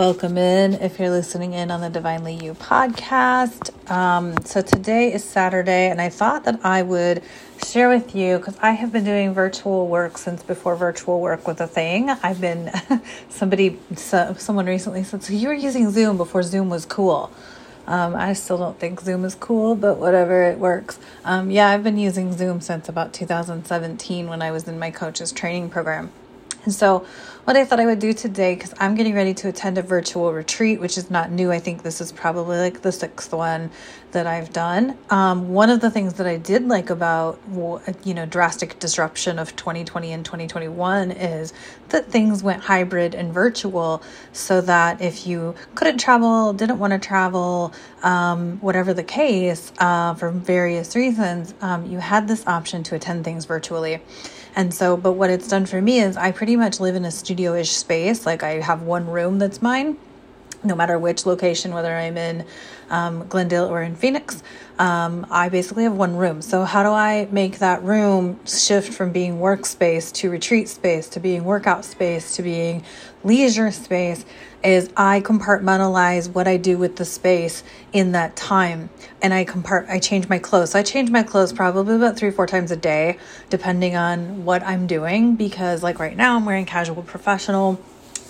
Welcome 0.00 0.38
in 0.38 0.72
if 0.76 0.98
you're 0.98 1.10
listening 1.10 1.52
in 1.52 1.70
on 1.70 1.82
the 1.82 1.90
Divinely 1.90 2.34
You 2.34 2.54
podcast. 2.54 3.90
Um, 3.90 4.34
so 4.46 4.62
today 4.62 5.12
is 5.12 5.22
Saturday, 5.22 5.90
and 5.90 6.00
I 6.00 6.08
thought 6.08 6.44
that 6.44 6.64
I 6.64 6.80
would 6.80 7.22
share 7.66 7.90
with 7.90 8.14
you 8.16 8.38
because 8.38 8.56
I 8.62 8.70
have 8.70 8.92
been 8.92 9.04
doing 9.04 9.34
virtual 9.34 9.88
work 9.88 10.16
since 10.16 10.42
before 10.42 10.74
virtual 10.74 11.20
work 11.20 11.46
was 11.46 11.60
a 11.60 11.66
thing. 11.66 12.08
I've 12.08 12.40
been 12.40 12.70
somebody, 13.28 13.78
so, 13.94 14.34
someone 14.38 14.64
recently 14.64 15.04
said, 15.04 15.22
"So 15.22 15.34
you 15.34 15.48
were 15.48 15.52
using 15.52 15.90
Zoom 15.90 16.16
before 16.16 16.44
Zoom 16.44 16.70
was 16.70 16.86
cool." 16.86 17.30
Um, 17.86 18.16
I 18.16 18.32
still 18.32 18.56
don't 18.56 18.80
think 18.80 19.02
Zoom 19.02 19.26
is 19.26 19.34
cool, 19.34 19.74
but 19.74 19.98
whatever, 19.98 20.44
it 20.44 20.58
works. 20.58 20.98
Um, 21.26 21.50
yeah, 21.50 21.68
I've 21.68 21.84
been 21.84 21.98
using 21.98 22.32
Zoom 22.32 22.62
since 22.62 22.88
about 22.88 23.12
2017 23.12 24.28
when 24.28 24.40
I 24.40 24.50
was 24.50 24.66
in 24.66 24.78
my 24.78 24.90
coach's 24.90 25.30
training 25.30 25.68
program. 25.68 26.10
And 26.64 26.74
so, 26.74 27.06
what 27.44 27.56
I 27.56 27.64
thought 27.64 27.80
I 27.80 27.86
would 27.86 27.98
do 27.98 28.12
today, 28.12 28.54
because 28.54 28.74
I'm 28.78 28.94
getting 28.94 29.14
ready 29.14 29.32
to 29.34 29.48
attend 29.48 29.78
a 29.78 29.82
virtual 29.82 30.32
retreat, 30.32 30.78
which 30.78 30.98
is 30.98 31.10
not 31.10 31.30
new. 31.30 31.50
I 31.50 31.58
think 31.58 31.82
this 31.82 32.00
is 32.00 32.12
probably 32.12 32.58
like 32.58 32.82
the 32.82 32.92
sixth 32.92 33.32
one 33.32 33.70
that 34.12 34.26
I've 34.26 34.52
done. 34.52 34.98
Um, 35.08 35.48
one 35.48 35.70
of 35.70 35.80
the 35.80 35.90
things 35.90 36.14
that 36.14 36.26
I 36.26 36.36
did 36.36 36.68
like 36.68 36.90
about, 36.90 37.40
you 38.04 38.14
know, 38.14 38.26
drastic 38.26 38.78
disruption 38.78 39.38
of 39.38 39.56
2020 39.56 40.12
and 40.12 40.24
2021 40.24 41.12
is 41.12 41.52
that 41.88 42.10
things 42.10 42.42
went 42.42 42.62
hybrid 42.62 43.14
and 43.14 43.32
virtual 43.32 44.02
so 44.32 44.60
that 44.60 45.00
if 45.00 45.26
you 45.26 45.54
couldn't 45.74 45.98
travel, 45.98 46.52
didn't 46.52 46.78
want 46.78 46.92
to 46.92 46.98
travel, 46.98 47.72
um, 48.02 48.58
whatever 48.60 48.92
the 48.92 49.04
case, 49.04 49.72
uh, 49.78 50.14
for 50.14 50.30
various 50.30 50.94
reasons, 50.94 51.54
um, 51.62 51.86
you 51.86 51.98
had 51.98 52.28
this 52.28 52.46
option 52.46 52.82
to 52.82 52.94
attend 52.94 53.24
things 53.24 53.44
virtually. 53.46 54.02
And 54.56 54.74
so, 54.74 54.96
but 54.96 55.12
what 55.12 55.30
it's 55.30 55.48
done 55.48 55.66
for 55.66 55.80
me 55.80 56.00
is 56.00 56.16
I 56.16 56.32
pretty 56.32 56.56
much 56.56 56.80
live 56.80 56.96
in 56.96 57.04
a 57.04 57.10
studio 57.10 57.39
ish 57.46 57.70
space. 57.70 58.26
Like 58.26 58.42
I 58.42 58.60
have 58.60 58.82
one 58.82 59.06
room 59.06 59.38
that's 59.38 59.62
mine, 59.62 59.96
no 60.62 60.74
matter 60.74 60.98
which 60.98 61.26
location, 61.26 61.72
whether 61.72 61.94
I'm 61.94 62.16
in 62.16 62.44
um, 62.90 63.26
Glendale 63.28 63.66
or 63.66 63.82
in 63.82 63.94
Phoenix. 63.94 64.42
Um, 64.78 65.26
I 65.30 65.48
basically 65.48 65.84
have 65.84 65.94
one 65.94 66.16
room. 66.16 66.42
So, 66.42 66.64
how 66.64 66.82
do 66.82 66.90
I 66.90 67.28
make 67.30 67.58
that 67.58 67.82
room 67.82 68.40
shift 68.46 68.92
from 68.92 69.12
being 69.12 69.38
workspace 69.38 70.12
to 70.14 70.30
retreat 70.30 70.68
space 70.68 71.08
to 71.10 71.20
being 71.20 71.44
workout 71.44 71.84
space 71.84 72.34
to 72.36 72.42
being 72.42 72.84
leisure 73.22 73.70
space? 73.70 74.24
Is 74.62 74.90
I 74.94 75.20
compartmentalize 75.20 76.30
what 76.30 76.46
I 76.46 76.58
do 76.58 76.76
with 76.76 76.96
the 76.96 77.04
space 77.06 77.62
in 77.92 78.12
that 78.12 78.36
time, 78.36 78.90
and 79.22 79.32
I 79.32 79.44
compart. 79.44 79.88
I 79.88 79.98
change 79.98 80.28
my 80.28 80.38
clothes. 80.38 80.70
So 80.70 80.78
I 80.78 80.82
change 80.82 81.10
my 81.10 81.22
clothes 81.22 81.52
probably 81.52 81.96
about 81.96 82.16
three, 82.16 82.30
four 82.30 82.46
times 82.46 82.70
a 82.70 82.76
day, 82.76 83.18
depending 83.48 83.96
on 83.96 84.44
what 84.44 84.62
I'm 84.62 84.86
doing. 84.86 85.36
Because, 85.36 85.82
like 85.82 85.98
right 85.98 86.16
now, 86.16 86.36
I'm 86.36 86.44
wearing 86.44 86.66
casual 86.66 87.02
professional 87.02 87.80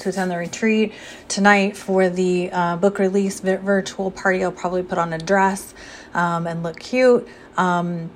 to 0.00 0.08
attend 0.08 0.30
the 0.30 0.36
retreat. 0.36 0.92
Tonight, 1.28 1.76
for 1.76 2.08
the 2.08 2.50
uh, 2.52 2.76
book 2.76 2.98
release 2.98 3.40
virtual 3.40 4.10
party, 4.10 4.44
I'll 4.44 4.52
probably 4.52 4.82
put 4.82 4.98
on 4.98 5.12
a 5.12 5.18
dress 5.18 5.74
um, 6.14 6.46
and 6.46 6.62
look 6.62 6.78
cute. 6.80 7.28
Um, 7.56 8.10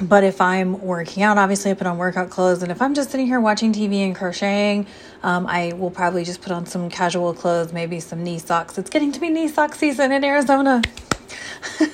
but 0.00 0.24
if 0.24 0.40
I'm 0.40 0.80
working 0.80 1.22
out, 1.22 1.36
obviously 1.38 1.70
I 1.70 1.74
put 1.74 1.86
on 1.86 1.98
workout 1.98 2.30
clothes. 2.30 2.62
And 2.62 2.72
if 2.72 2.80
I'm 2.80 2.94
just 2.94 3.10
sitting 3.10 3.26
here 3.26 3.40
watching 3.40 3.72
TV 3.72 3.96
and 4.06 4.14
crocheting, 4.16 4.86
um, 5.22 5.46
I 5.46 5.74
will 5.74 5.90
probably 5.90 6.24
just 6.24 6.40
put 6.40 6.50
on 6.52 6.64
some 6.66 6.88
casual 6.88 7.34
clothes, 7.34 7.72
maybe 7.72 8.00
some 8.00 8.24
knee 8.24 8.38
socks. 8.38 8.78
It's 8.78 8.90
getting 8.90 9.12
to 9.12 9.20
be 9.20 9.28
knee 9.28 9.48
sock 9.48 9.74
season 9.74 10.12
in 10.12 10.24
Arizona. 10.24 10.82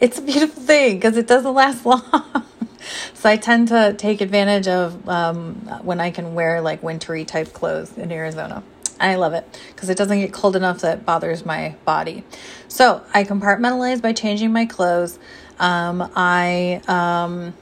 it's 0.00 0.18
a 0.18 0.22
beautiful 0.22 0.62
thing 0.62 0.96
because 0.96 1.16
it 1.16 1.26
doesn't 1.26 1.54
last 1.54 1.86
long. 1.86 2.41
So 3.22 3.30
I 3.30 3.36
tend 3.36 3.68
to 3.68 3.94
take 3.96 4.20
advantage 4.20 4.66
of 4.66 5.08
um, 5.08 5.54
when 5.82 6.00
I 6.00 6.10
can 6.10 6.34
wear 6.34 6.60
like 6.60 6.82
wintry 6.82 7.24
type 7.24 7.52
clothes 7.52 7.96
in 7.96 8.10
Arizona. 8.10 8.64
I 8.98 9.14
love 9.14 9.32
it 9.32 9.60
because 9.68 9.88
it 9.90 9.96
doesn't 9.96 10.18
get 10.18 10.32
cold 10.32 10.56
enough 10.56 10.80
that 10.80 11.06
bothers 11.06 11.46
my 11.46 11.76
body. 11.84 12.24
So 12.66 13.00
I 13.14 13.22
compartmentalize 13.22 14.02
by 14.02 14.12
changing 14.12 14.52
my 14.52 14.66
clothes. 14.66 15.20
Um, 15.60 16.10
I, 16.16 16.82
um, 16.88 17.54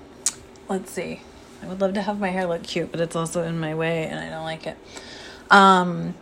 let's 0.70 0.90
see, 0.92 1.20
I 1.62 1.66
would 1.66 1.82
love 1.82 1.92
to 1.92 2.00
have 2.00 2.18
my 2.18 2.30
hair 2.30 2.46
look 2.46 2.62
cute, 2.62 2.90
but 2.90 2.98
it's 3.02 3.14
also 3.14 3.42
in 3.42 3.60
my 3.60 3.74
way 3.74 4.06
and 4.06 4.18
I 4.18 4.30
don't 4.30 4.44
like 4.44 4.66
it. 4.66 4.78
Um, 5.50 6.14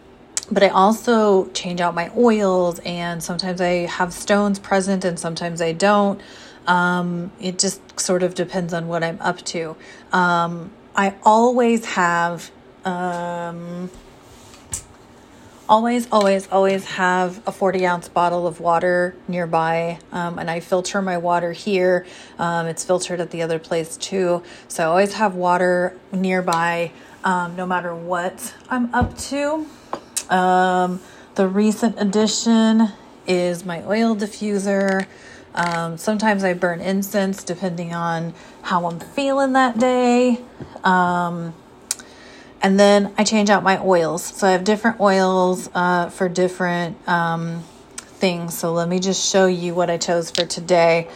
but 0.50 0.64
I 0.64 0.68
also 0.68 1.46
change 1.50 1.80
out 1.80 1.94
my 1.94 2.10
oils, 2.16 2.80
and 2.80 3.22
sometimes 3.22 3.60
I 3.60 3.86
have 3.86 4.14
stones 4.14 4.58
present, 4.58 5.04
and 5.04 5.18
sometimes 5.18 5.60
I 5.60 5.72
don't. 5.72 6.20
Um, 6.68 7.32
it 7.40 7.58
just 7.58 7.98
sort 7.98 8.22
of 8.22 8.34
depends 8.34 8.72
on 8.72 8.86
what 8.86 9.02
I'm 9.02 9.20
up 9.20 9.38
to. 9.46 9.74
Um, 10.12 10.70
I 10.94 11.14
always 11.24 11.84
have, 11.86 12.50
um, 12.84 13.90
always, 15.68 16.06
always, 16.12 16.48
always 16.52 16.84
have 16.84 17.42
a 17.46 17.52
40 17.52 17.86
ounce 17.86 18.08
bottle 18.08 18.46
of 18.46 18.60
water 18.60 19.16
nearby. 19.26 19.98
Um, 20.12 20.38
and 20.38 20.50
I 20.50 20.60
filter 20.60 21.02
my 21.02 21.18
water 21.18 21.52
here. 21.52 22.06
Um, 22.38 22.66
it's 22.66 22.84
filtered 22.84 23.20
at 23.20 23.30
the 23.30 23.42
other 23.42 23.58
place 23.58 23.96
too. 23.96 24.42
So 24.68 24.84
I 24.84 24.86
always 24.86 25.14
have 25.14 25.34
water 25.34 25.98
nearby 26.12 26.92
um, 27.24 27.56
no 27.56 27.66
matter 27.66 27.94
what 27.94 28.54
I'm 28.68 28.94
up 28.94 29.16
to. 29.18 29.66
The 31.38 31.46
recent 31.46 32.00
addition 32.00 32.88
is 33.24 33.64
my 33.64 33.84
oil 33.84 34.16
diffuser. 34.16 35.06
Um, 35.54 35.96
sometimes 35.98 36.44
I 36.44 36.54
burn 36.54 36.80
incense 36.80 37.42
depending 37.42 37.94
on 37.94 38.34
how 38.62 38.86
I'm 38.86 39.00
feeling 39.00 39.54
that 39.54 39.78
day. 39.78 40.40
Um, 40.84 41.54
and 42.60 42.78
then 42.78 43.12
I 43.16 43.24
change 43.24 43.50
out 43.50 43.62
my 43.62 43.80
oils. 43.82 44.24
So 44.24 44.46
I 44.46 44.52
have 44.52 44.64
different 44.64 45.00
oils 45.00 45.70
uh, 45.74 46.10
for 46.10 46.28
different 46.28 46.96
um, 47.08 47.62
things. 47.96 48.58
So 48.58 48.72
let 48.72 48.88
me 48.88 48.98
just 48.98 49.30
show 49.30 49.46
you 49.46 49.74
what 49.74 49.90
I 49.90 49.96
chose 49.96 50.30
for 50.30 50.44
today. 50.44 51.08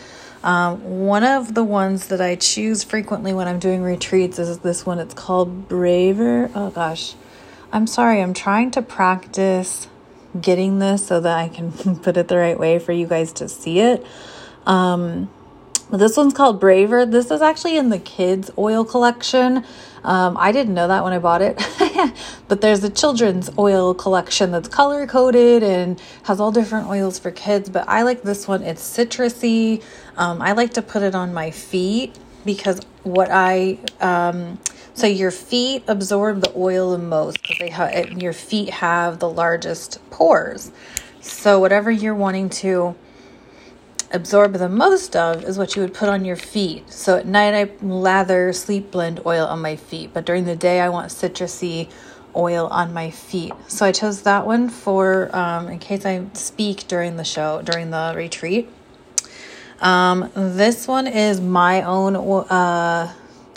Um, 0.44 1.06
one 1.06 1.22
of 1.22 1.54
the 1.54 1.62
ones 1.62 2.08
that 2.08 2.20
I 2.20 2.34
choose 2.34 2.82
frequently 2.82 3.32
when 3.32 3.46
I'm 3.46 3.58
doing 3.58 3.82
retreats 3.82 4.38
is 4.38 4.58
this 4.58 4.84
one. 4.84 4.98
It's 4.98 5.14
called 5.14 5.68
Braver. 5.68 6.50
Oh 6.54 6.70
gosh. 6.70 7.14
I'm 7.72 7.86
sorry. 7.86 8.20
I'm 8.20 8.34
trying 8.34 8.70
to 8.72 8.82
practice 8.82 9.88
getting 10.40 10.78
this 10.78 11.06
so 11.06 11.20
that 11.20 11.38
I 11.38 11.48
can 11.48 11.72
put 12.02 12.16
it 12.16 12.28
the 12.28 12.36
right 12.36 12.58
way 12.58 12.78
for 12.78 12.92
you 12.92 13.06
guys 13.06 13.32
to 13.34 13.48
see 13.48 13.80
it. 13.80 14.04
Um, 14.66 15.30
this 15.90 16.16
one's 16.16 16.32
called 16.32 16.58
Braver. 16.58 17.04
This 17.04 17.30
is 17.30 17.42
actually 17.42 17.76
in 17.76 17.90
the 17.90 17.98
kids' 17.98 18.50
oil 18.56 18.84
collection. 18.84 19.64
Um, 20.04 20.36
I 20.38 20.50
didn't 20.50 20.74
know 20.74 20.88
that 20.88 21.04
when 21.04 21.12
I 21.12 21.18
bought 21.18 21.42
it, 21.42 21.62
but 22.48 22.60
there's 22.60 22.82
a 22.82 22.90
children's 22.90 23.50
oil 23.58 23.94
collection 23.94 24.50
that's 24.50 24.68
color 24.68 25.06
coded 25.06 25.62
and 25.62 26.00
has 26.24 26.40
all 26.40 26.50
different 26.50 26.88
oils 26.88 27.18
for 27.18 27.30
kids. 27.30 27.68
But 27.68 27.88
I 27.88 28.02
like 28.02 28.22
this 28.22 28.48
one, 28.48 28.62
it's 28.62 28.82
citrusy. 28.82 29.82
Um, 30.16 30.40
I 30.40 30.52
like 30.52 30.72
to 30.74 30.82
put 30.82 31.02
it 31.02 31.14
on 31.14 31.34
my 31.34 31.50
feet 31.50 32.16
because 32.44 32.80
what 33.02 33.28
I 33.30 33.78
um, 34.00 34.58
so 34.94 35.06
your 35.06 35.30
feet 35.30 35.84
absorb 35.88 36.42
the 36.42 36.52
oil 36.54 36.92
the 36.92 36.98
most 36.98 37.40
because 37.40 37.58
they 37.58 37.70
have 37.70 38.20
your 38.20 38.32
feet 38.32 38.70
have 38.70 39.18
the 39.18 39.28
largest 39.28 39.98
pores. 40.10 40.70
So 41.20 41.58
whatever 41.58 41.90
you're 41.90 42.14
wanting 42.14 42.50
to 42.50 42.94
absorb 44.12 44.52
the 44.54 44.68
most 44.68 45.16
of 45.16 45.44
is 45.44 45.56
what 45.56 45.74
you 45.74 45.82
would 45.82 45.94
put 45.94 46.08
on 46.08 46.24
your 46.24 46.36
feet. 46.36 46.90
So 46.92 47.16
at 47.16 47.26
night 47.26 47.54
I 47.54 47.84
lather 47.84 48.52
sleep 48.52 48.90
blend 48.90 49.20
oil 49.24 49.46
on 49.46 49.60
my 49.62 49.76
feet, 49.76 50.10
but 50.12 50.26
during 50.26 50.44
the 50.44 50.56
day 50.56 50.80
I 50.80 50.90
want 50.90 51.10
citrusy 51.10 51.90
oil 52.36 52.66
on 52.66 52.92
my 52.92 53.10
feet. 53.10 53.52
So 53.68 53.86
I 53.86 53.92
chose 53.92 54.22
that 54.22 54.46
one 54.46 54.68
for 54.68 55.34
um, 55.34 55.68
in 55.68 55.78
case 55.78 56.04
I 56.04 56.26
speak 56.34 56.86
during 56.88 57.16
the 57.16 57.24
show 57.24 57.62
during 57.62 57.90
the 57.90 58.12
retreat. 58.14 58.68
Um, 59.82 60.30
this 60.34 60.86
one 60.86 61.06
is 61.06 61.40
my 61.40 61.82
own. 61.82 62.16
Uh, 62.16 63.12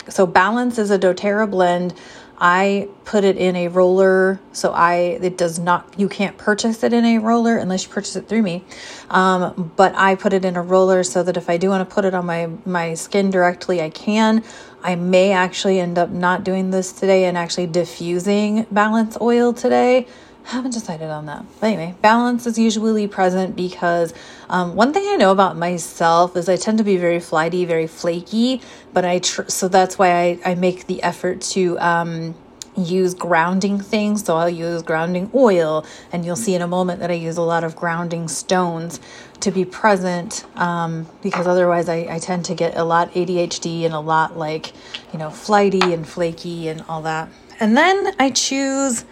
so 0.08 0.26
Balance 0.26 0.78
is 0.78 0.90
a 0.90 0.98
DoTerra 0.98 1.50
blend. 1.50 1.94
I 2.38 2.88
put 3.06 3.24
it 3.24 3.38
in 3.38 3.56
a 3.56 3.68
roller, 3.68 4.38
so 4.52 4.72
I 4.72 5.18
it 5.22 5.38
does 5.38 5.58
not 5.58 5.94
you 5.96 6.08
can't 6.08 6.36
purchase 6.36 6.82
it 6.82 6.92
in 6.92 7.04
a 7.04 7.18
roller 7.18 7.56
unless 7.56 7.84
you 7.84 7.90
purchase 7.90 8.14
it 8.14 8.28
through 8.28 8.42
me. 8.42 8.62
Um, 9.08 9.72
but 9.76 9.94
I 9.94 10.16
put 10.16 10.34
it 10.34 10.44
in 10.44 10.56
a 10.56 10.62
roller 10.62 11.02
so 11.02 11.22
that 11.22 11.38
if 11.38 11.48
I 11.48 11.56
do 11.56 11.70
want 11.70 11.88
to 11.88 11.94
put 11.94 12.04
it 12.04 12.12
on 12.12 12.26
my 12.26 12.50
my 12.66 12.92
skin 12.92 13.30
directly, 13.30 13.80
I 13.80 13.88
can. 13.88 14.44
I 14.82 14.96
may 14.96 15.32
actually 15.32 15.80
end 15.80 15.96
up 15.96 16.10
not 16.10 16.44
doing 16.44 16.70
this 16.70 16.92
today 16.92 17.24
and 17.24 17.38
actually 17.38 17.68
diffusing 17.68 18.66
balance 18.70 19.16
oil 19.20 19.54
today 19.54 20.06
haven't 20.52 20.72
decided 20.72 21.10
on 21.10 21.26
that. 21.26 21.44
But 21.60 21.68
anyway, 21.68 21.94
balance 22.02 22.46
is 22.46 22.58
usually 22.58 23.06
present 23.08 23.56
because 23.56 24.14
um, 24.48 24.76
one 24.76 24.92
thing 24.92 25.04
I 25.06 25.16
know 25.16 25.32
about 25.32 25.56
myself 25.56 26.36
is 26.36 26.48
I 26.48 26.56
tend 26.56 26.78
to 26.78 26.84
be 26.84 26.96
very 26.96 27.20
flighty, 27.20 27.64
very 27.64 27.86
flaky, 27.86 28.60
but 28.92 29.04
I, 29.04 29.18
tr- 29.18 29.48
so 29.48 29.68
that's 29.68 29.98
why 29.98 30.12
I, 30.12 30.38
I 30.44 30.54
make 30.54 30.86
the 30.86 31.02
effort 31.02 31.40
to, 31.52 31.78
um, 31.80 32.34
use 32.76 33.14
grounding 33.14 33.80
things. 33.80 34.24
So 34.24 34.36
I'll 34.36 34.50
use 34.50 34.82
grounding 34.82 35.30
oil, 35.34 35.84
and 36.12 36.24
you'll 36.24 36.36
see 36.36 36.54
in 36.54 36.62
a 36.62 36.68
moment 36.68 37.00
that 37.00 37.10
I 37.10 37.14
use 37.14 37.36
a 37.36 37.42
lot 37.42 37.64
of 37.64 37.74
grounding 37.74 38.28
stones 38.28 39.00
to 39.40 39.50
be 39.50 39.64
present 39.64 40.44
um, 40.56 41.06
because 41.22 41.46
otherwise 41.46 41.88
I, 41.88 42.06
I 42.08 42.18
tend 42.18 42.44
to 42.46 42.54
get 42.54 42.76
a 42.76 42.84
lot 42.84 43.12
ADHD 43.12 43.84
and 43.84 43.94
a 43.94 44.00
lot 44.00 44.36
like, 44.36 44.72
you 45.12 45.18
know, 45.18 45.30
flighty 45.30 45.92
and 45.92 46.06
flaky 46.06 46.68
and 46.68 46.82
all 46.88 47.02
that. 47.02 47.28
And 47.60 47.76
then 47.76 48.14
I 48.18 48.30
choose 48.30 49.04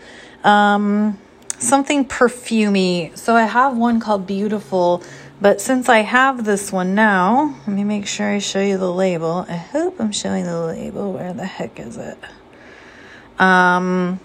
um, 0.43 1.19
something 1.67 2.05
perfumy. 2.05 3.17
So 3.17 3.35
I 3.35 3.45
have 3.45 3.77
one 3.77 4.01
called 4.01 4.27
Beautiful, 4.27 5.03
but 5.41 5.61
since 5.61 5.89
I 5.89 5.99
have 5.99 6.45
this 6.45 6.71
one 6.73 6.95
now, 6.95 7.57
let 7.67 7.75
me 7.77 7.85
make 7.85 8.07
sure 8.07 8.29
I 8.29 8.39
show 8.39 8.61
you 8.61 8.79
the 8.79 8.93
label. 8.93 9.47
I 9.49 9.57
hope 9.57 10.01
I'm 10.01 10.13
showing 10.13 10.45
the 10.45 10.61
label. 10.61 11.13
Where 11.13 11.33
the 11.33 11.47
heck 11.47 11.81
is 11.81 11.97
it? 11.97 12.19
Um, 13.39 14.21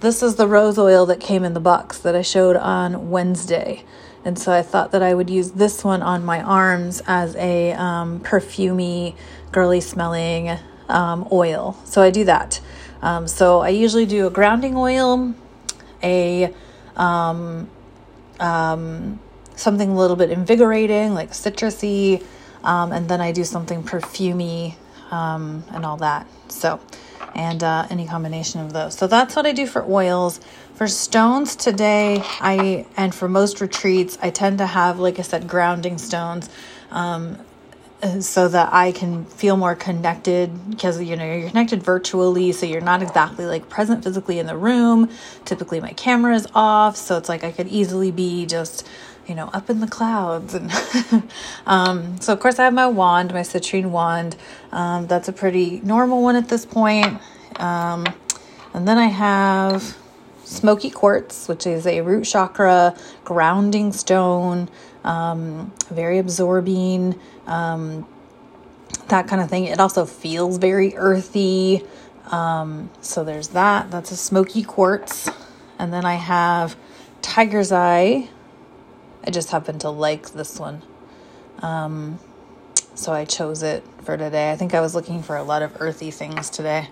this 0.00 0.22
is 0.22 0.36
the 0.36 0.46
rose 0.46 0.78
oil 0.78 1.06
that 1.06 1.20
came 1.20 1.44
in 1.44 1.54
the 1.54 1.60
box 1.60 1.98
that 1.98 2.14
I 2.14 2.22
showed 2.22 2.56
on 2.56 3.10
Wednesday. 3.10 3.84
And 4.24 4.38
so 4.38 4.52
I 4.52 4.62
thought 4.62 4.92
that 4.92 5.02
I 5.02 5.14
would 5.14 5.30
use 5.30 5.52
this 5.52 5.82
one 5.82 6.02
on 6.02 6.24
my 6.24 6.42
arms 6.42 7.02
as 7.06 7.34
a 7.36 7.72
um, 7.72 8.20
perfumy, 8.20 9.14
girly 9.52 9.80
smelling 9.80 10.58
um, 10.88 11.26
oil. 11.32 11.78
So 11.84 12.02
I 12.02 12.10
do 12.10 12.24
that. 12.24 12.60
Um, 13.02 13.26
so 13.26 13.60
I 13.60 13.70
usually 13.70 14.04
do 14.06 14.26
a 14.26 14.30
grounding 14.30 14.76
oil, 14.76 15.34
a 16.02 16.52
um, 16.96 17.68
um, 18.38 19.20
something 19.56 19.90
a 19.90 19.96
little 19.96 20.16
bit 20.16 20.30
invigorating, 20.30 21.14
like 21.14 21.30
citrusy, 21.30 22.24
um, 22.64 22.92
and 22.92 23.08
then 23.08 23.20
I 23.20 23.32
do 23.32 23.44
something 23.44 23.82
perfumy 23.82 24.74
um, 25.10 25.64
and 25.72 25.84
all 25.84 25.98
that. 25.98 26.26
So, 26.48 26.80
and 27.34 27.62
uh, 27.62 27.86
any 27.90 28.06
combination 28.06 28.60
of 28.60 28.72
those. 28.72 28.96
So 28.96 29.06
that's 29.06 29.36
what 29.36 29.46
I 29.46 29.52
do 29.52 29.66
for 29.66 29.84
oils. 29.84 30.40
For 30.74 30.88
stones 30.88 31.56
today, 31.56 32.22
I 32.40 32.86
and 32.96 33.14
for 33.14 33.28
most 33.28 33.60
retreats, 33.60 34.18
I 34.22 34.30
tend 34.30 34.58
to 34.58 34.66
have, 34.66 34.98
like 34.98 35.18
I 35.18 35.22
said, 35.22 35.46
grounding 35.46 35.98
stones. 35.98 36.48
Um, 36.90 37.38
so 38.20 38.48
that 38.48 38.72
I 38.72 38.92
can 38.92 39.24
feel 39.26 39.56
more 39.56 39.74
connected 39.74 40.70
because 40.70 41.00
you 41.02 41.16
know 41.16 41.24
you're 41.24 41.48
connected 41.48 41.82
virtually 41.82 42.52
so 42.52 42.66
you're 42.66 42.80
not 42.80 43.02
exactly 43.02 43.44
like 43.46 43.68
present 43.68 44.04
physically 44.04 44.38
in 44.38 44.46
the 44.46 44.56
room. 44.56 45.10
Typically 45.44 45.80
my 45.80 45.92
camera 45.92 46.34
is 46.34 46.46
off 46.54 46.96
so 46.96 47.16
it's 47.16 47.28
like 47.28 47.44
I 47.44 47.52
could 47.52 47.68
easily 47.68 48.10
be 48.10 48.46
just 48.46 48.86
you 49.26 49.34
know 49.34 49.50
up 49.52 49.68
in 49.68 49.80
the 49.80 49.86
clouds 49.86 50.54
and 50.54 50.72
um, 51.66 52.20
so 52.20 52.32
of 52.32 52.40
course 52.40 52.58
I 52.58 52.64
have 52.64 52.74
my 52.74 52.86
wand 52.86 53.34
my 53.34 53.40
citrine 53.40 53.90
wand. 53.90 54.36
Um, 54.72 55.06
that's 55.06 55.28
a 55.28 55.32
pretty 55.32 55.80
normal 55.84 56.22
one 56.22 56.36
at 56.36 56.48
this 56.48 56.64
point. 56.64 57.20
Um, 57.56 58.06
and 58.72 58.86
then 58.86 58.96
I 58.98 59.06
have 59.06 59.96
smoky 60.50 60.90
quartz 60.90 61.48
which 61.48 61.66
is 61.66 61.86
a 61.86 62.00
root 62.00 62.24
chakra 62.24 62.94
grounding 63.24 63.92
stone 63.92 64.68
um, 65.04 65.72
very 65.90 66.18
absorbing, 66.18 67.18
um, 67.46 68.06
that 69.08 69.28
kind 69.28 69.42
of 69.42 69.48
thing. 69.48 69.64
It 69.64 69.80
also 69.80 70.04
feels 70.04 70.58
very 70.58 70.96
earthy. 70.96 71.82
Um, 72.30 72.90
so 73.00 73.24
there's 73.24 73.48
that. 73.48 73.90
That's 73.90 74.10
a 74.10 74.16
smoky 74.16 74.62
quartz. 74.62 75.28
And 75.78 75.92
then 75.92 76.04
I 76.04 76.14
have 76.14 76.76
Tiger's 77.22 77.72
Eye. 77.72 78.28
I 79.24 79.30
just 79.30 79.50
happen 79.50 79.78
to 79.80 79.90
like 79.90 80.32
this 80.32 80.58
one. 80.58 80.82
Um, 81.60 82.18
so 82.94 83.12
I 83.12 83.24
chose 83.24 83.62
it 83.62 83.84
for 84.02 84.16
today. 84.16 84.52
I 84.52 84.56
think 84.56 84.74
I 84.74 84.80
was 84.80 84.94
looking 84.94 85.22
for 85.22 85.36
a 85.36 85.42
lot 85.42 85.62
of 85.62 85.76
earthy 85.80 86.10
things 86.10 86.50
today 86.50 86.88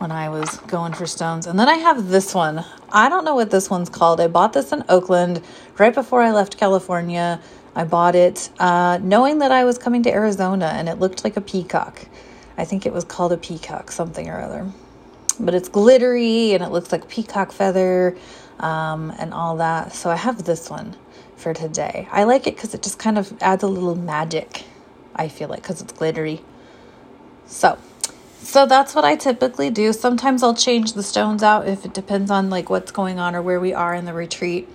when 0.00 0.10
I 0.10 0.30
was 0.30 0.56
going 0.60 0.94
for 0.94 1.06
stones. 1.06 1.46
And 1.46 1.60
then 1.60 1.68
I 1.68 1.74
have 1.74 2.08
this 2.08 2.34
one. 2.34 2.64
I 2.90 3.10
don't 3.10 3.22
know 3.22 3.34
what 3.34 3.50
this 3.50 3.68
one's 3.68 3.90
called. 3.90 4.18
I 4.18 4.28
bought 4.28 4.54
this 4.54 4.72
in 4.72 4.82
Oakland 4.88 5.42
right 5.76 5.94
before 5.94 6.22
I 6.22 6.32
left 6.32 6.56
California. 6.56 7.38
I 7.74 7.84
bought 7.84 8.14
it 8.14 8.48
uh, 8.58 8.98
knowing 9.02 9.40
that 9.40 9.52
I 9.52 9.64
was 9.64 9.76
coming 9.76 10.02
to 10.04 10.10
Arizona 10.10 10.72
and 10.74 10.88
it 10.88 10.98
looked 10.98 11.22
like 11.22 11.36
a 11.36 11.42
peacock. 11.42 12.06
I 12.56 12.64
think 12.64 12.86
it 12.86 12.94
was 12.94 13.04
called 13.04 13.32
a 13.32 13.36
peacock, 13.36 13.92
something 13.92 14.26
or 14.30 14.40
other. 14.40 14.66
But 15.38 15.54
it's 15.54 15.68
glittery 15.68 16.54
and 16.54 16.64
it 16.64 16.70
looks 16.70 16.92
like 16.92 17.06
peacock 17.06 17.52
feather 17.52 18.16
um, 18.58 19.12
and 19.18 19.34
all 19.34 19.58
that. 19.58 19.92
So 19.92 20.08
I 20.08 20.16
have 20.16 20.44
this 20.44 20.70
one 20.70 20.96
for 21.36 21.52
today. 21.52 22.08
I 22.10 22.24
like 22.24 22.46
it 22.46 22.54
because 22.54 22.72
it 22.72 22.82
just 22.82 22.98
kind 22.98 23.18
of 23.18 23.34
adds 23.42 23.62
a 23.62 23.68
little 23.68 23.96
magic, 23.96 24.64
I 25.14 25.28
feel 25.28 25.50
like, 25.50 25.60
because 25.60 25.82
it's 25.82 25.92
glittery. 25.92 26.40
So 27.44 27.76
so 28.42 28.66
that's 28.66 28.94
what 28.94 29.04
I 29.04 29.16
typically 29.16 29.70
do. 29.70 29.92
Sometimes 29.92 30.42
I'll 30.42 30.54
change 30.54 30.94
the 30.94 31.02
stones 31.02 31.42
out 31.42 31.68
if 31.68 31.84
it 31.84 31.94
depends 31.94 32.30
on 32.30 32.50
like 32.50 32.70
what's 32.70 32.90
going 32.90 33.18
on 33.18 33.34
or 33.34 33.42
where 33.42 33.60
we 33.60 33.74
are 33.74 33.94
in 33.94 34.04
the 34.04 34.14
retreat. 34.14 34.68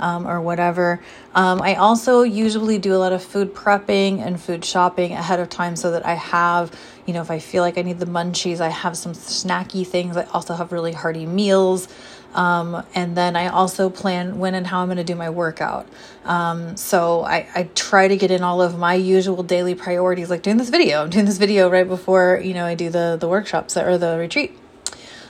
Um, 0.00 0.28
or 0.28 0.40
whatever. 0.40 1.00
Um, 1.34 1.60
I 1.60 1.74
also 1.74 2.22
usually 2.22 2.78
do 2.78 2.94
a 2.94 2.98
lot 2.98 3.12
of 3.12 3.20
food 3.20 3.52
prepping 3.52 4.20
and 4.20 4.40
food 4.40 4.64
shopping 4.64 5.10
ahead 5.10 5.40
of 5.40 5.48
time 5.48 5.74
so 5.74 5.90
that 5.90 6.06
I 6.06 6.14
have, 6.14 6.72
you 7.04 7.12
know, 7.12 7.20
if 7.20 7.32
I 7.32 7.40
feel 7.40 7.64
like 7.64 7.78
I 7.78 7.82
need 7.82 7.98
the 7.98 8.06
munchies, 8.06 8.60
I 8.60 8.68
have 8.68 8.96
some 8.96 9.12
snacky 9.12 9.84
things. 9.84 10.16
I 10.16 10.22
also 10.26 10.54
have 10.54 10.70
really 10.70 10.92
hearty 10.92 11.26
meals. 11.26 11.88
Um, 12.34 12.84
and 12.94 13.16
then 13.16 13.36
I 13.36 13.48
also 13.48 13.88
plan 13.90 14.38
when 14.38 14.54
and 14.54 14.66
how 14.66 14.80
I'm 14.80 14.88
going 14.88 14.98
to 14.98 15.04
do 15.04 15.14
my 15.14 15.30
workout. 15.30 15.88
Um, 16.24 16.76
so 16.76 17.22
I, 17.22 17.48
I 17.54 17.62
try 17.74 18.08
to 18.08 18.16
get 18.16 18.30
in 18.30 18.42
all 18.42 18.60
of 18.60 18.78
my 18.78 18.94
usual 18.94 19.42
daily 19.42 19.74
priorities, 19.74 20.30
like 20.30 20.42
doing 20.42 20.58
this 20.58 20.68
video. 20.68 21.02
I'm 21.02 21.10
doing 21.16 21.24
this 21.24 21.38
video 21.38 21.70
right 21.70 21.88
before 21.88 22.40
you 22.42 22.54
know 22.54 22.64
I 22.64 22.74
do 22.74 22.90
the 22.90 23.16
the 23.18 23.28
workshops 23.28 23.76
or 23.76 23.98
the 23.98 24.18
retreat. 24.18 24.56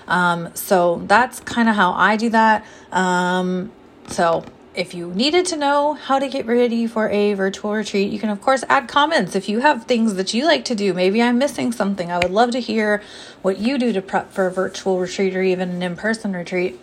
Um, 0.06 0.54
so 0.54 1.02
that's 1.06 1.38
kind 1.40 1.68
of 1.68 1.76
how 1.76 1.92
I 1.92 2.16
do 2.16 2.30
that. 2.30 2.64
Um, 2.90 3.70
so 4.08 4.44
if 4.78 4.94
you 4.94 5.12
needed 5.12 5.44
to 5.44 5.56
know 5.56 5.94
how 5.94 6.20
to 6.20 6.28
get 6.28 6.46
ready 6.46 6.86
for 6.86 7.08
a 7.08 7.34
virtual 7.34 7.72
retreat, 7.72 8.12
you 8.12 8.20
can, 8.20 8.30
of 8.30 8.40
course, 8.40 8.62
add 8.68 8.86
comments. 8.86 9.34
If 9.34 9.48
you 9.48 9.58
have 9.58 9.86
things 9.86 10.14
that 10.14 10.32
you 10.32 10.44
like 10.44 10.64
to 10.66 10.74
do, 10.76 10.94
maybe 10.94 11.20
I'm 11.20 11.36
missing 11.36 11.72
something. 11.72 12.12
I 12.12 12.18
would 12.18 12.30
love 12.30 12.52
to 12.52 12.60
hear 12.60 13.02
what 13.42 13.58
you 13.58 13.76
do 13.76 13.92
to 13.92 14.00
prep 14.00 14.32
for 14.32 14.46
a 14.46 14.52
virtual 14.52 15.00
retreat 15.00 15.34
or 15.34 15.42
even 15.42 15.70
an 15.70 15.82
in 15.82 15.96
person 15.96 16.32
retreat. 16.32 16.78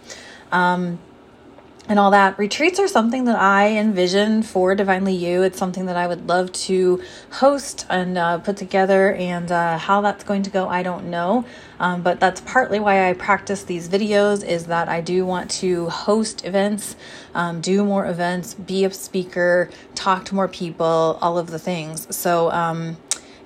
Um, 0.51 0.99
and 1.87 1.99
all 1.99 2.11
that. 2.11 2.37
Retreats 2.39 2.79
are 2.79 2.87
something 2.87 3.25
that 3.25 3.39
I 3.39 3.77
envision 3.77 4.43
for 4.43 4.75
Divinely 4.75 5.13
You. 5.13 5.43
It's 5.43 5.57
something 5.57 5.85
that 5.85 5.95
I 5.95 6.07
would 6.07 6.27
love 6.27 6.51
to 6.53 7.01
host 7.31 7.85
and 7.89 8.17
uh, 8.17 8.39
put 8.39 8.57
together, 8.57 9.13
and 9.13 9.51
uh, 9.51 9.77
how 9.77 10.01
that's 10.01 10.23
going 10.23 10.43
to 10.43 10.49
go, 10.49 10.67
I 10.67 10.83
don't 10.83 11.09
know. 11.09 11.45
Um, 11.79 12.01
but 12.01 12.19
that's 12.19 12.41
partly 12.41 12.79
why 12.79 13.09
I 13.09 13.13
practice 13.13 13.63
these 13.63 13.89
videos, 13.89 14.45
is 14.45 14.67
that 14.67 14.87
I 14.89 15.01
do 15.01 15.25
want 15.25 15.51
to 15.51 15.89
host 15.89 16.45
events, 16.45 16.95
um, 17.33 17.61
do 17.61 17.83
more 17.83 18.05
events, 18.07 18.53
be 18.53 18.85
a 18.85 18.91
speaker, 18.91 19.69
talk 19.93 20.25
to 20.25 20.35
more 20.35 20.47
people, 20.47 21.19
all 21.21 21.37
of 21.37 21.51
the 21.51 21.59
things. 21.59 22.15
So, 22.15 22.49
um, 22.51 22.97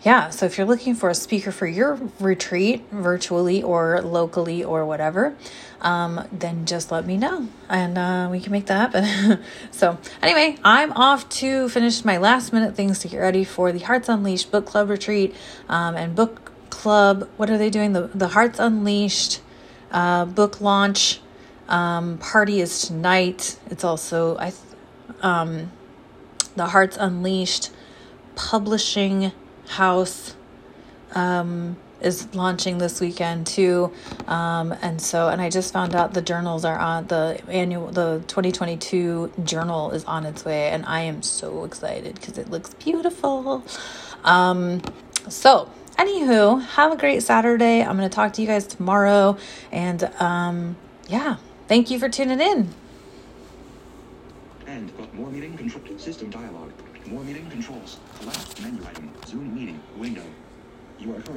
yeah, 0.01 0.29
so 0.29 0.45
if 0.45 0.57
you're 0.57 0.67
looking 0.67 0.95
for 0.95 1.09
a 1.09 1.15
speaker 1.15 1.51
for 1.51 1.67
your 1.67 1.99
retreat, 2.19 2.85
virtually 2.89 3.61
or 3.61 4.01
locally 4.01 4.63
or 4.63 4.85
whatever, 4.85 5.35
um, 5.81 6.25
then 6.31 6.65
just 6.65 6.89
let 6.89 7.05
me 7.05 7.17
know 7.17 7.47
and 7.67 7.97
uh, 7.97 8.29
we 8.31 8.39
can 8.39 8.53
make 8.53 8.65
that 8.67 8.93
happen. 8.93 9.43
so, 9.71 9.97
anyway, 10.21 10.57
I'm 10.63 10.93
off 10.93 11.27
to 11.29 11.67
finish 11.67 12.05
my 12.05 12.17
last 12.17 12.53
minute 12.53 12.75
things 12.75 12.99
to 12.99 13.09
get 13.09 13.17
ready 13.17 13.43
for 13.43 13.73
the 13.73 13.79
Hearts 13.79 14.07
Unleashed 14.07 14.51
book 14.51 14.65
club 14.65 14.89
retreat 14.89 15.35
um, 15.67 15.95
and 15.95 16.15
book 16.15 16.51
club. 16.69 17.29
What 17.35 17.49
are 17.49 17.57
they 17.57 17.69
doing? 17.69 17.91
The, 17.91 18.07
the 18.13 18.29
Hearts 18.29 18.57
Unleashed 18.57 19.41
uh, 19.91 20.25
book 20.25 20.61
launch 20.61 21.19
um, 21.67 22.17
party 22.19 22.61
is 22.61 22.83
tonight. 22.83 23.59
It's 23.69 23.83
also, 23.83 24.37
I, 24.37 24.53
um, 25.21 25.71
the 26.55 26.67
Hearts 26.67 26.95
Unleashed 26.97 27.71
publishing 28.35 29.33
house 29.69 30.35
um, 31.13 31.77
is 32.01 32.33
launching 32.33 32.79
this 32.79 32.99
weekend 32.99 33.45
too. 33.45 33.91
Um, 34.27 34.73
and 34.81 35.01
so 35.01 35.29
and 35.29 35.41
i 35.41 35.49
just 35.49 35.73
found 35.73 35.95
out 35.95 36.13
the 36.13 36.21
journals 36.21 36.65
are 36.65 36.77
on 36.77 37.07
the 37.07 37.41
annual 37.49 37.87
the 37.87 38.23
2022 38.27 39.31
journal 39.43 39.91
is 39.91 40.03
on 40.05 40.25
its 40.25 40.45
way 40.45 40.69
and 40.69 40.85
i 40.85 41.01
am 41.01 41.21
so 41.21 41.63
excited 41.63 42.15
because 42.15 42.37
it 42.37 42.49
looks 42.49 42.73
beautiful. 42.75 43.63
Um, 44.23 44.81
so 45.27 45.69
anywho 45.97 46.61
have 46.61 46.91
a 46.91 46.97
great 46.97 47.23
saturday. 47.23 47.81
I'm 47.81 47.97
going 47.97 48.09
to 48.09 48.15
talk 48.15 48.33
to 48.33 48.41
you 48.41 48.47
guys 48.47 48.65
tomorrow 48.65 49.37
and 49.71 50.03
um, 50.19 50.77
yeah 51.07 51.37
thank 51.67 51.91
you 51.91 51.99
for 51.99 52.09
tuning 52.09 52.39
in. 52.39 52.73
And 54.67 54.95
got 54.97 55.13
more 55.15 55.29
meeting 55.29 55.57
control 55.57 55.97
system 55.97 56.29
dialog 56.29 56.71
more 57.09 57.23
meeting 57.23 57.49
controls. 57.49 57.97
Left 58.23 58.61
menu 58.61 58.81
item. 58.87 59.11
Zoom 59.25 59.53
meeting. 59.55 59.81
Window. 59.97 60.23
You 60.99 61.15
are 61.15 61.21
currently. 61.21 61.27